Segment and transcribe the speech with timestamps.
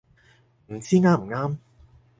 [0.69, 1.57] 唔知啱唔啱